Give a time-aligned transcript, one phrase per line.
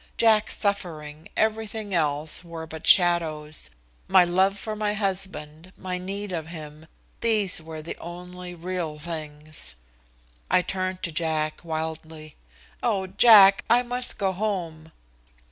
[0.17, 3.69] Jack's suffering, everything else, were but shadows.
[4.07, 6.87] My love for my husband, my need of him
[7.19, 9.75] these were the only real things.
[10.49, 12.35] I turned to Jack wildly.
[12.81, 14.91] "Oh, Jack, I must go home!"